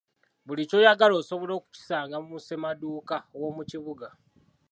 Buli 0.45 0.63
ky’oyagala 0.69 1.13
osobola 1.21 1.51
okukisanga 1.55 2.15
mu 2.27 2.35
ssemaduuka 2.41 3.15
w’omu 3.39 3.63
kibuga. 3.69 4.07